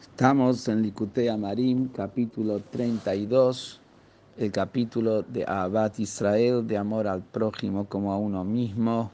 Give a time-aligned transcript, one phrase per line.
[0.00, 3.80] Estamos en Likutei Amarim, capítulo 32,
[4.36, 9.10] el capítulo de Abad Israel, de amor al prójimo como a uno mismo,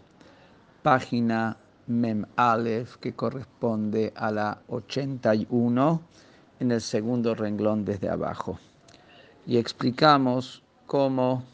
[0.82, 6.02] página Mem Aleph, que corresponde a la 81,
[6.60, 8.58] en el segundo renglón desde abajo.
[9.46, 11.44] Y explicamos cómo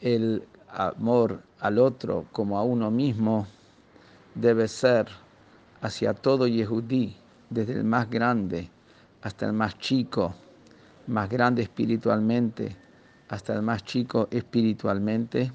[0.00, 3.46] el amor al otro como a uno mismo
[4.34, 5.08] debe ser
[5.82, 7.16] hacia todo Yehudí,
[7.54, 8.68] desde el más grande
[9.22, 10.34] hasta el más chico,
[11.06, 12.76] más grande espiritualmente
[13.28, 15.50] hasta el más chico espiritualmente,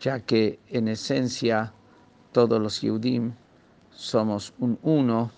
[0.00, 1.72] ya que en esencia
[2.32, 3.32] todos los Yehudim
[3.90, 5.30] somos un uno,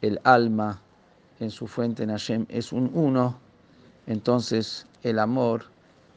[0.00, 0.80] el alma
[1.40, 3.38] en su fuente en es un uno,
[4.06, 5.64] entonces el amor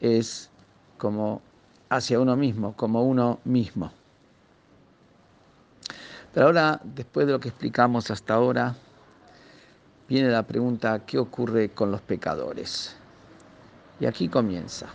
[0.00, 0.50] es
[0.98, 1.42] como
[1.88, 3.90] hacia uno mismo, como uno mismo.
[6.34, 8.74] Pero ahora, después de lo que explicamos hasta ahora,
[10.08, 12.96] viene la pregunta, ¿qué ocurre con los pecadores?
[14.00, 14.88] Y aquí comienza.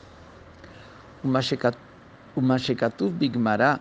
[2.36, 3.80] Umashekatuv bigmara,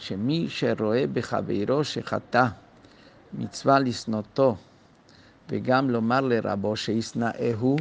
[0.00, 2.56] shemi sheroe bejaveiro shechata,
[3.32, 4.58] mitzvah lisnoto,
[5.46, 7.76] vegam lomarle rabo sheisna ehu.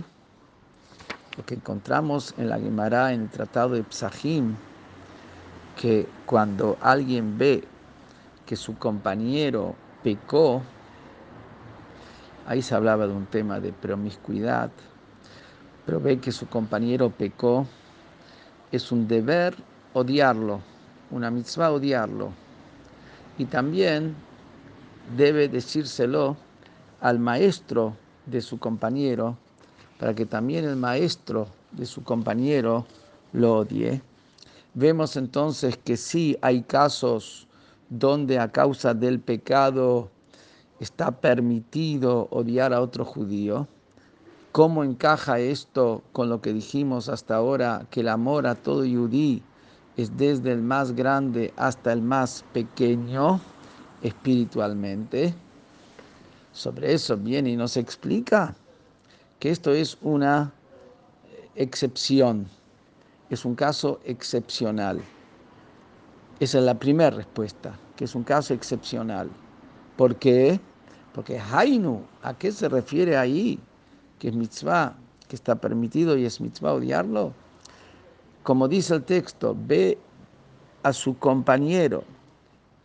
[1.37, 4.55] Lo que encontramos en la Gemara, en el Tratado de Psahim,
[5.77, 7.63] que cuando alguien ve
[8.47, 10.63] que su compañero pecó,
[12.47, 14.71] ahí se hablaba de un tema de promiscuidad,
[15.85, 17.67] pero ve que su compañero pecó,
[18.71, 19.55] es un deber
[19.93, 20.61] odiarlo,
[21.11, 22.31] una mitzvah odiarlo.
[23.37, 24.15] Y también
[25.15, 26.37] debe decírselo
[27.01, 29.37] al maestro de su compañero,
[29.99, 32.85] para que también el maestro de su compañero
[33.33, 34.01] lo odie.
[34.73, 37.46] Vemos entonces que sí hay casos
[37.89, 40.09] donde a causa del pecado
[40.79, 43.67] está permitido odiar a otro judío.
[44.51, 49.43] ¿Cómo encaja esto con lo que dijimos hasta ahora, que el amor a todo judí
[49.95, 53.39] es desde el más grande hasta el más pequeño
[54.01, 55.33] espiritualmente?
[56.53, 58.55] Sobre eso viene y nos explica
[59.39, 60.51] que esto es una
[61.55, 62.47] excepción,
[63.29, 65.01] es un caso excepcional.
[66.39, 69.29] Esa es la primera respuesta, que es un caso excepcional.
[69.95, 70.59] ¿Por qué?
[71.13, 73.59] Porque Hainu, ¿a qué se refiere ahí?
[74.19, 74.95] Que es mitzvah,
[75.27, 77.33] que está permitido y es mitzvah odiarlo.
[78.43, 79.97] Como dice el texto, ve
[80.83, 82.03] a su compañero.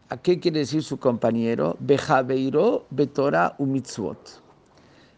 [0.09, 1.77] ¿A qué quiere decir su compañero?
[1.79, 4.41] Bejaveiro betora u mitzvot.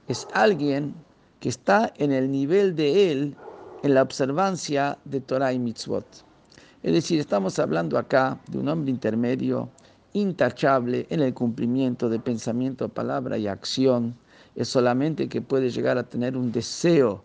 [0.09, 0.95] Es alguien
[1.39, 3.37] que está en el nivel de él
[3.85, 6.24] en la observancia de Torah y mitzvot.
[6.85, 9.71] Es decir, estamos hablando acá de un hombre intermedio,
[10.13, 14.15] intachable en el cumplimiento de pensamiento, palabra y acción.
[14.55, 17.25] Es solamente que puede llegar a tener un deseo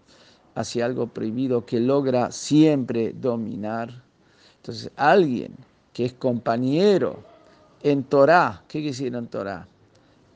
[0.56, 4.02] hacia algo prohibido que logra siempre dominar.
[4.56, 5.54] Entonces, alguien
[5.92, 7.22] que es compañero
[7.84, 9.68] en Torah, ¿qué en Torah?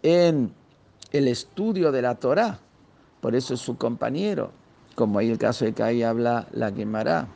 [0.02, 0.52] En
[1.14, 2.60] el estudio de la Torah,
[3.22, 4.52] por eso es su compañero,
[4.96, 7.30] como hay el caso de que ahí habla la Gemara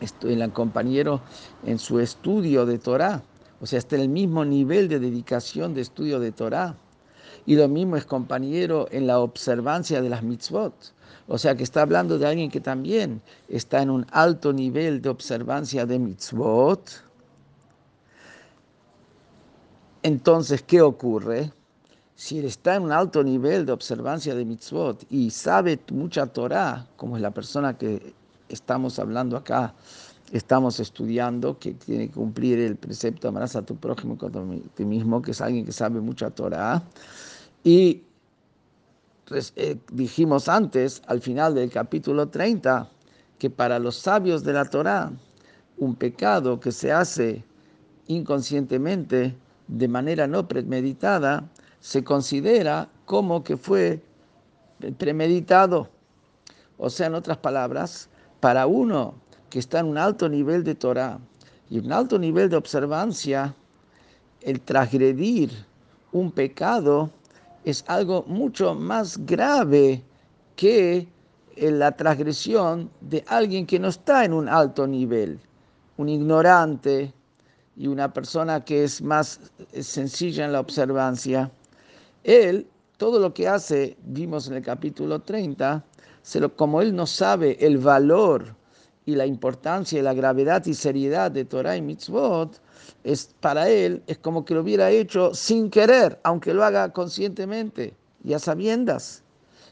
[0.00, 1.20] el compañero
[1.64, 3.22] en su estudio de Torah,
[3.60, 6.76] o sea, está en el mismo nivel de dedicación de estudio de Torah.
[7.46, 10.74] Y lo mismo es compañero en la observancia de las mitzvot.
[11.28, 15.08] O sea, que está hablando de alguien que también está en un alto nivel de
[15.08, 17.02] observancia de mitzvot.
[20.02, 21.50] Entonces, ¿qué ocurre?
[22.14, 26.86] Si él está en un alto nivel de observancia de mitzvot y sabe mucha Torah,
[26.96, 28.12] como es la persona que
[28.48, 29.74] estamos hablando acá,
[30.32, 34.84] estamos estudiando, que tiene que cumplir el precepto amarás a tu prójimo como a ti
[34.84, 36.82] mismo, que es alguien que sabe mucha Torah.
[37.62, 38.02] Y
[39.26, 42.88] pues, eh, dijimos antes, al final del capítulo 30,
[43.38, 45.12] que para los sabios de la Torah,
[45.78, 47.44] un pecado que se hace
[48.06, 49.34] inconscientemente,
[49.66, 51.48] de manera no premeditada,
[51.80, 54.02] se considera como que fue
[54.98, 55.88] premeditado.
[56.76, 58.08] O sea, en otras palabras,
[58.44, 59.14] para uno
[59.48, 61.18] que está en un alto nivel de Torah
[61.70, 63.54] y un alto nivel de observancia,
[64.42, 65.50] el transgredir
[66.12, 67.08] un pecado
[67.64, 70.02] es algo mucho más grave
[70.56, 71.08] que
[71.56, 75.40] la transgresión de alguien que no está en un alto nivel,
[75.96, 77.14] un ignorante
[77.78, 79.40] y una persona que es más
[79.80, 81.50] sencilla en la observancia.
[82.24, 82.66] Él,
[82.98, 85.82] todo lo que hace, vimos en el capítulo 30,
[86.56, 88.54] como él no sabe el valor
[89.06, 92.60] y la importancia y la gravedad y seriedad de Torah y mitzvot,
[93.02, 97.94] es, para él es como que lo hubiera hecho sin querer, aunque lo haga conscientemente.
[98.26, 99.22] y a sabiendas.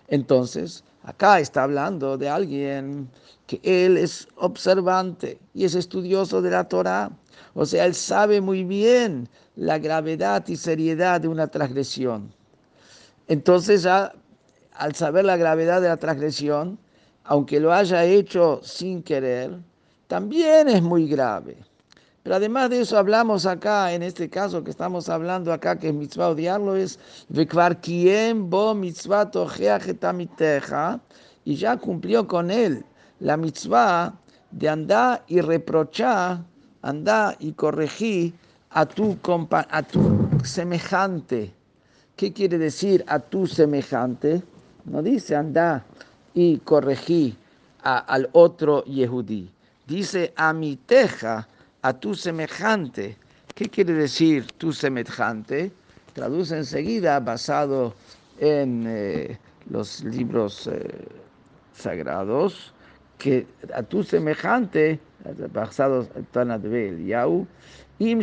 [0.09, 3.09] Entonces, acá está hablando de alguien
[3.47, 7.11] que él es observante y es estudioso de la Torah.
[7.55, 9.27] O sea, él sabe muy bien
[9.57, 12.35] la gravedad y seriedad de una transgresión.
[13.27, 14.13] Entonces, ya
[14.75, 16.79] al saber la gravedad de la transgresión,
[17.25, 19.59] aunque lo haya hecho sin querer,
[20.09, 21.57] también es muy grave.
[22.23, 25.95] Pero además de eso hablamos acá, en este caso que estamos hablando acá, que es
[25.95, 26.99] mitzvah odiarlo, es
[27.29, 29.31] bo mitzvah
[31.45, 32.85] y ya cumplió con él
[33.19, 34.15] la mitzvah
[34.53, 36.45] de andar y reprochar,
[36.83, 38.35] andar y corregir
[38.71, 39.19] a tu,
[39.51, 41.53] a tu semejante.
[42.15, 44.43] ¿Qué quiere decir a tu semejante?
[44.85, 45.85] No dice andar
[46.35, 47.37] y corregir
[47.83, 49.51] al otro Yehudí.
[49.87, 51.47] Dice a mi teja,
[51.83, 53.17] a tu semejante.
[53.55, 55.71] ¿Qué quiere decir tu semejante?
[56.15, 57.95] Traduce enseguida basado
[58.39, 59.39] en eh,
[59.69, 61.09] los libros eh,
[61.75, 62.73] sagrados,
[63.19, 64.99] que a tu semejante,
[65.53, 67.47] basado en Tanadvel, Yau,
[67.99, 68.21] im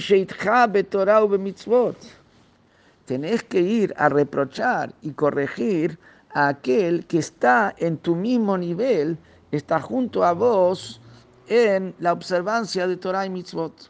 [3.06, 5.97] Tenés que ir a reprochar y corregir
[6.34, 9.18] aquel que está en tu mismo nivel,
[9.52, 11.02] está junto a vos
[11.48, 13.90] en la observancia de Torah y mitzvot.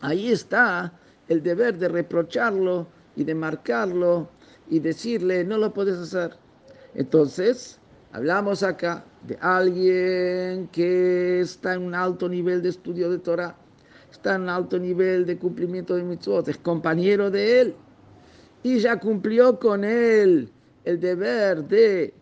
[0.00, 0.92] Ahí está
[1.28, 2.86] el deber de reprocharlo
[3.16, 4.28] y de marcarlo
[4.68, 6.36] y decirle, no lo puedes hacer.
[6.94, 7.78] Entonces,
[8.12, 13.56] hablamos acá de alguien que está en un alto nivel de estudio de Torah,
[14.10, 17.76] está en un alto nivel de cumplimiento de mitzvot, es compañero de él
[18.62, 20.52] y ya cumplió con él
[20.84, 22.14] el deber de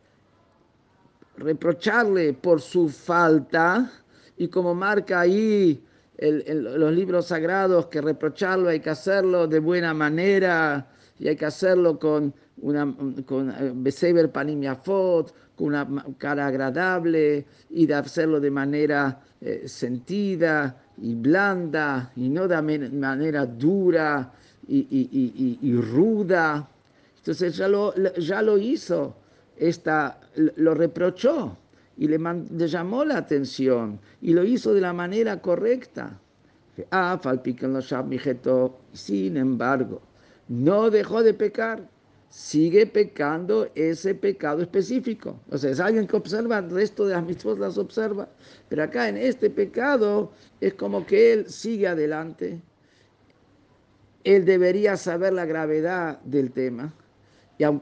[1.37, 3.91] reprocharle por su falta
[4.37, 5.83] y como marca ahí
[6.19, 10.87] los libros sagrados que reprocharlo hay que hacerlo de buena manera
[11.19, 15.87] y hay que hacerlo con una con eh, beseber con una
[16.19, 23.47] cara agradable y de hacerlo de manera eh, sentida y blanda y no de manera
[23.47, 24.33] dura
[24.69, 26.69] y, ruda.
[27.21, 29.15] Entonces ya lo, ya lo hizo,
[29.57, 31.57] esta, lo reprochó
[31.99, 32.19] y le,
[32.67, 36.19] llamó la atención y lo hizo de la manera correcta.
[36.91, 37.21] Ah,
[38.93, 40.01] sin embargo,
[40.49, 41.87] no dejó de pecar,
[42.31, 45.39] sigue pecando ese pecado específico.
[45.51, 48.29] O sea, es alguien que observa, el resto de las mitzvot las observa,
[48.71, 52.63] pero acá en este pecado es como que él sigue adelante.
[54.25, 56.95] Él debería saber la gravedad del tema,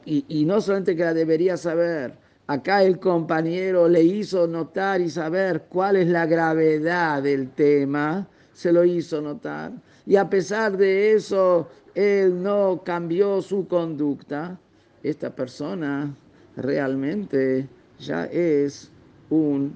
[0.05, 2.13] y, no solamente que la debería saber,
[2.49, 8.73] Acá el compañero le hizo notar y saber cuál es la gravedad del tema, se
[8.73, 9.71] lo hizo notar.
[10.07, 14.59] Y a pesar de eso, él no cambió su conducta.
[15.03, 16.11] Esta persona
[16.55, 17.67] realmente
[17.99, 18.89] ya es
[19.29, 19.73] un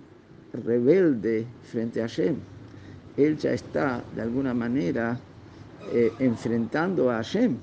[0.66, 2.38] rebelde frente a Hashem.
[3.18, 5.20] Él ya está de alguna manera
[5.92, 7.56] eh, enfrentando a Hashem.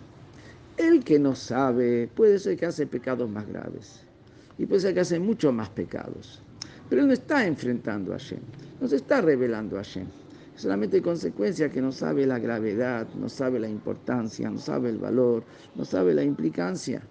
[0.80, 4.00] El que no sabe puede ser que hace pecados más graves
[4.56, 6.40] y puede ser que hace muchos más pecados.
[6.88, 8.40] Pero él no está enfrentando a Hashem,
[8.80, 10.06] no se está revelando a Hashem.
[10.56, 14.96] Es solamente consecuencia que no sabe la gravedad, no sabe la importancia, no sabe el
[14.96, 15.44] valor,
[15.74, 17.02] no sabe la implicancia.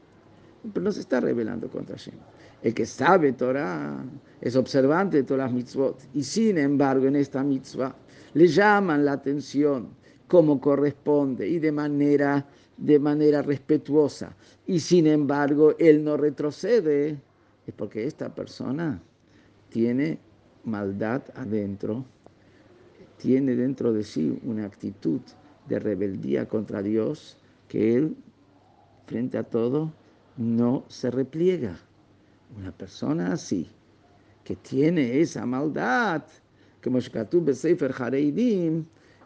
[0.74, 2.16] Pero no se está revelando contra Hashem.
[2.64, 4.04] El que sabe Torah
[4.42, 6.02] es observante de todas las mitzvot.
[6.16, 7.96] Y sin embargo, en esta mitzvah
[8.34, 9.90] le llaman la atención
[10.28, 12.48] como corresponde y de manera,
[12.80, 14.36] de manera respetuosa.
[14.66, 17.18] Y sin embargo, él no retrocede
[17.68, 19.02] es porque esta persona
[19.70, 20.18] tiene
[20.64, 22.06] maldad adentro,
[23.18, 25.22] tiene dentro de sí una actitud
[25.68, 28.16] de rebeldía contra Dios que él,
[29.06, 29.94] frente a todo,
[30.38, 31.78] no se repliega.
[32.58, 33.70] Una persona así,
[34.44, 36.24] que tiene esa maldad,
[36.82, 36.98] como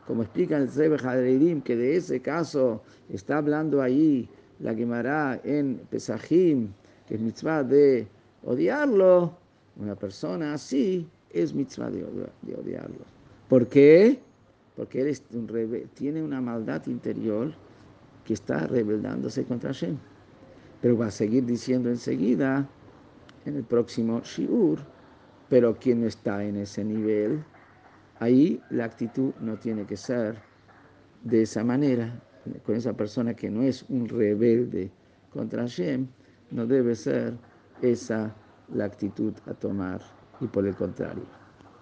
[0.07, 4.29] como explica el Sefer Hareidim, que de ese caso está hablando ahí
[4.59, 6.69] la Gemara en Pesachim,
[7.07, 8.07] que es mitzvah de
[8.43, 9.37] odiarlo,
[9.77, 12.03] una persona así es mitzvah de,
[12.55, 13.05] odiarlo.
[13.49, 14.19] ¿Por qué?
[14.75, 17.53] Porque él un tiene una maldad interior
[18.25, 19.97] que está rebeldándose contra Hashem.
[20.81, 22.67] Pero va a seguir diciendo enseguida,
[23.45, 24.79] en el próximo Shiur,
[25.49, 27.43] pero quien no está en ese nivel,
[28.19, 30.37] ahí la actitud no tiene que ser
[31.23, 32.13] de esa manera,
[32.65, 34.91] con esa persona que no es un rebelde
[35.31, 36.07] contra Hashem,
[36.51, 37.33] no debe ser
[37.81, 38.35] esa
[38.73, 40.01] la actitud a tomar
[40.39, 41.42] y por el contrario.